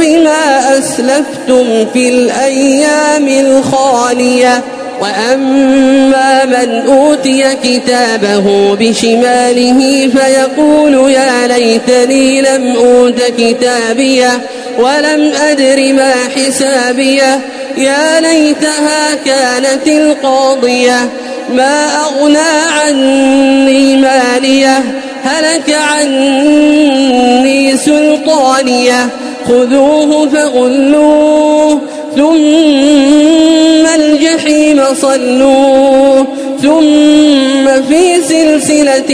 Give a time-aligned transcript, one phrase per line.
[0.00, 4.62] بما أسلفتم في الأيام الخالية.
[5.00, 14.40] وأما من أوتي كتابه بشماله فيقول يا ليتني لم أوت كتابية
[14.78, 17.40] ولم أدر ما حسابية.
[17.76, 21.08] يا ليتها كانت القاضية.
[21.54, 22.50] ما أغنى
[22.80, 24.99] عني مالية.
[25.24, 29.08] هلك عني سلطانية.
[29.48, 31.80] خذوه فغلوه
[32.16, 36.26] ثم الجحيم صلوه
[36.62, 39.10] ثم في سلسلة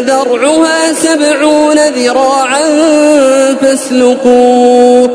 [0.00, 2.62] درعها سبعون ذراعا
[3.62, 5.10] فاسلكوه.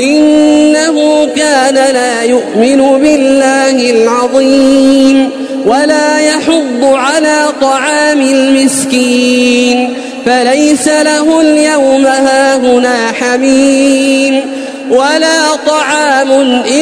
[0.00, 5.30] إنه كان لا يؤمن بالله العظيم
[5.66, 6.94] ولا يحض
[7.60, 9.94] طعام المسكين
[10.26, 14.40] فليس له اليوم هاهنا حميم
[14.90, 16.32] ولا طعام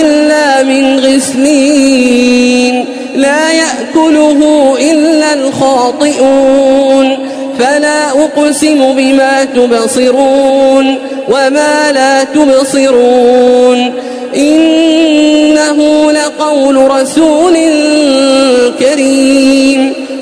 [0.00, 2.84] إلا من غسلين
[3.16, 7.18] لا يأكله إلا الخاطئون
[7.58, 10.98] فلا أقسم بما تبصرون
[11.28, 13.92] وما لا تبصرون.
[14.36, 17.56] إنه لقول رسول
[18.78, 19.99] كريم.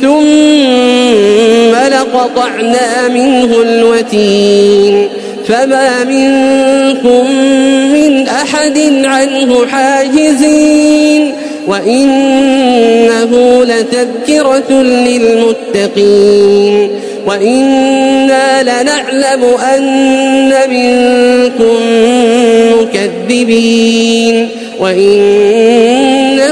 [0.00, 5.08] ثم لقطعنا منه الوتين
[5.48, 7.30] فما منكم
[7.92, 11.34] من أحد عنه حاجزين
[11.68, 16.34] وإنه لتذكرة للمتقين
[17.26, 18.04] وإنا
[18.84, 19.44] ونعلم
[19.74, 21.76] أن منكم
[22.80, 24.48] مكذبين